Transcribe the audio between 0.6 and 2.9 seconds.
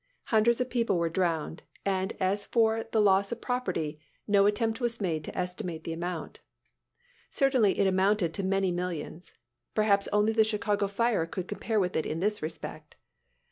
people were drowned; and as for